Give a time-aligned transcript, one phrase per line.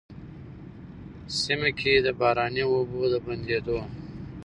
[1.41, 3.79] سيمه کي د باراني اوبو د بندېدو،